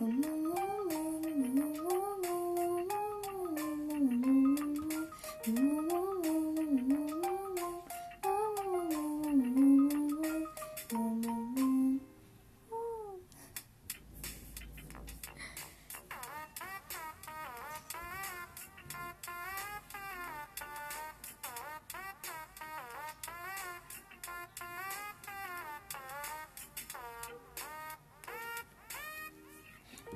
[0.00, 0.49] 嗯。